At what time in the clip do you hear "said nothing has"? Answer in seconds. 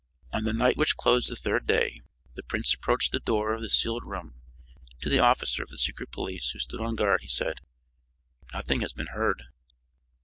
7.27-8.93